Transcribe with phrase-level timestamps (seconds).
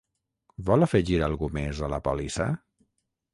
[0.69, 2.49] Vol afegir algú més a la pòlissa?